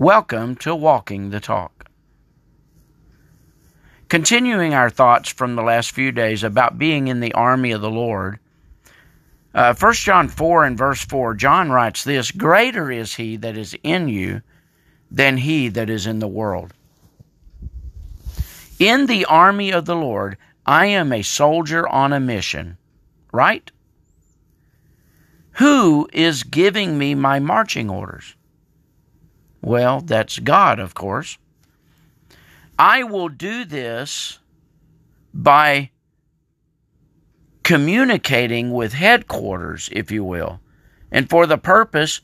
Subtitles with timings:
[0.00, 1.84] Welcome to Walking the Talk.
[4.08, 7.90] Continuing our thoughts from the last few days about being in the army of the
[7.90, 8.38] Lord,
[9.54, 13.76] uh, 1 John 4 and verse 4, John writes this Greater is he that is
[13.82, 14.40] in you
[15.10, 16.72] than he that is in the world.
[18.78, 22.78] In the army of the Lord, I am a soldier on a mission,
[23.34, 23.70] right?
[25.58, 28.34] Who is giving me my marching orders?
[29.62, 31.38] Well, that's God, of course.
[32.78, 34.38] I will do this
[35.34, 35.90] by
[37.62, 40.60] communicating with headquarters, if you will,
[41.12, 42.20] and for the purpose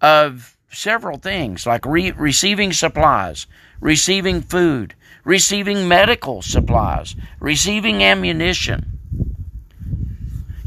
[0.00, 3.46] of several things like re- receiving supplies,
[3.80, 8.97] receiving food, receiving medical supplies, receiving ammunition.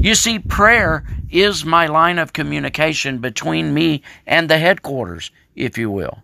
[0.01, 5.89] You see, prayer is my line of communication between me and the headquarters, if you
[5.89, 6.23] will.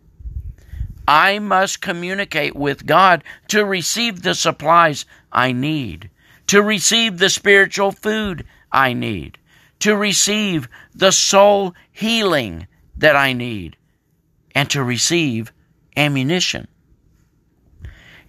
[1.08, 6.10] I must communicate with God to receive the supplies I need
[6.48, 9.38] to receive the spiritual food I need,
[9.80, 13.78] to receive the soul healing that I need,
[14.56, 15.52] and to receive
[15.96, 16.68] ammunition.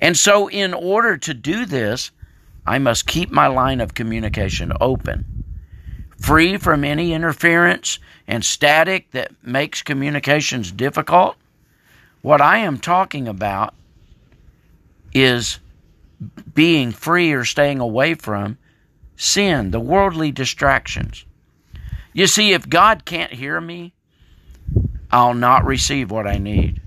[0.01, 2.11] And so, in order to do this,
[2.67, 5.38] I must keep my line of communication open,
[6.19, 11.37] free from any interference and static that makes communications difficult.
[12.23, 13.75] What I am talking about
[15.15, 15.61] is
[16.55, 18.59] being free or staying away from
[19.17, 21.25] sin, the worldly distractions.
[22.13, 23.95] You see, if God can't hear me,
[25.11, 26.83] I'll not receive what I need.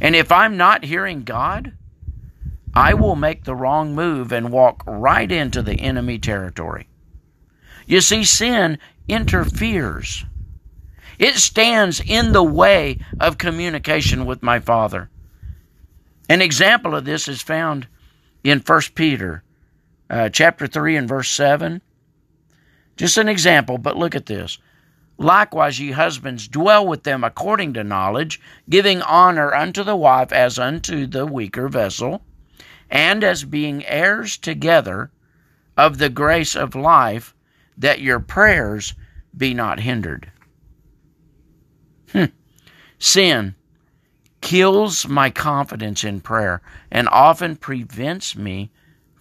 [0.00, 1.72] And if I'm not hearing God,
[2.74, 6.89] I will make the wrong move and walk right into the enemy territory.
[7.90, 10.24] You see, sin interferes.
[11.18, 15.10] It stands in the way of communication with my Father.
[16.28, 17.88] An example of this is found
[18.44, 19.42] in 1 Peter
[20.08, 21.82] uh, chapter 3 and verse 7.
[22.96, 24.58] Just an example, but look at this.
[25.18, 30.60] Likewise, ye husbands, dwell with them according to knowledge, giving honor unto the wife as
[30.60, 32.22] unto the weaker vessel,
[32.88, 35.10] and as being heirs together
[35.76, 37.34] of the grace of life,
[37.80, 38.94] that your prayers
[39.36, 40.30] be not hindered.
[42.12, 42.26] Hmm.
[42.98, 43.54] Sin
[44.40, 48.70] kills my confidence in prayer and often prevents me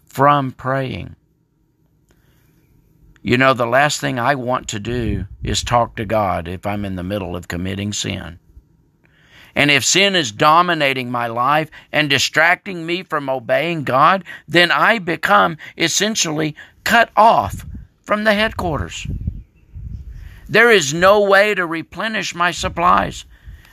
[0.05, 1.15] from praying.
[3.21, 6.85] You know, the last thing I want to do is talk to God if I'm
[6.85, 8.39] in the middle of committing sin.
[9.55, 14.99] And if sin is dominating my life and distracting me from obeying God, then I
[14.99, 17.65] become essentially cut off
[18.09, 19.05] from the headquarters.
[20.47, 23.23] There is no way to replenish my supplies.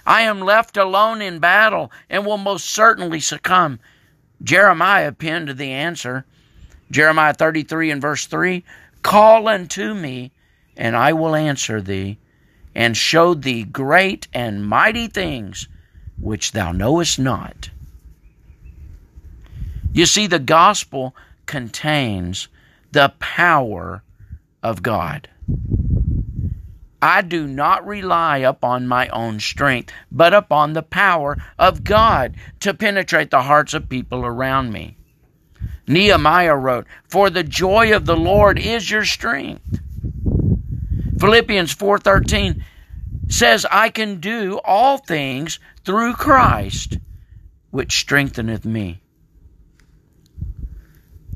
[0.05, 3.81] I am left alone in battle and will most certainly succumb.
[4.43, 6.27] Jeremiah penned the answer.
[6.91, 8.63] Jeremiah 33 and verse 3
[9.01, 10.33] Call unto me,
[10.77, 12.19] and I will answer thee,
[12.75, 15.67] and show thee great and mighty things
[16.21, 17.71] which thou knowest not.
[19.95, 21.17] You see, the gospel
[21.47, 22.49] contains
[22.93, 24.03] the power
[24.67, 25.29] of God.
[27.01, 32.75] I do not rely upon my own strength, but upon the power of God to
[32.75, 34.97] penetrate the hearts of people around me.
[35.87, 39.79] Nehemiah wrote, For the joy of the Lord is your strength.
[41.21, 42.61] Philippians 4:13
[43.29, 46.99] says, I can do all things through Christ,
[47.71, 49.01] which strengtheneth me.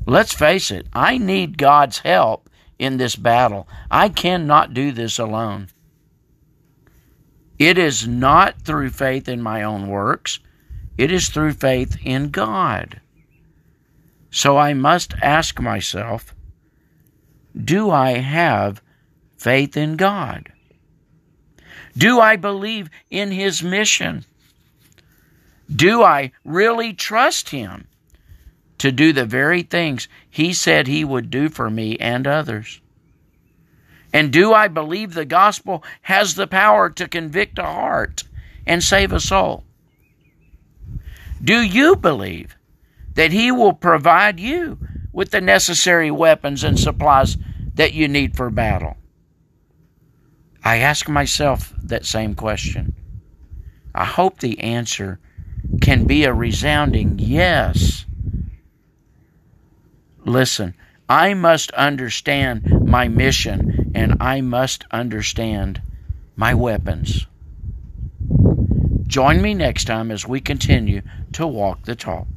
[0.05, 2.40] Let's face it, I need God's help
[2.81, 3.67] in this battle.
[3.91, 5.67] I cannot do this alone.
[7.59, 10.39] It is not through faith in my own works,
[10.97, 12.99] it is through faith in God.
[14.31, 16.33] So I must ask myself
[17.55, 18.81] do I have
[19.37, 20.51] faith in God?
[21.95, 24.25] Do I believe in His mission?
[25.73, 27.87] Do I really trust Him?
[28.81, 32.81] To do the very things He said He would do for me and others?
[34.11, 38.23] And do I believe the gospel has the power to convict a heart
[38.65, 39.65] and save a soul?
[41.43, 42.57] Do you believe
[43.13, 44.79] that He will provide you
[45.13, 47.37] with the necessary weapons and supplies
[47.75, 48.97] that you need for battle?
[50.63, 52.95] I ask myself that same question.
[53.93, 55.19] I hope the answer
[55.81, 58.07] can be a resounding yes.
[60.25, 60.75] Listen,
[61.09, 65.81] I must understand my mission and I must understand
[66.35, 67.27] my weapons.
[69.07, 71.01] Join me next time as we continue
[71.33, 72.27] to walk the talk.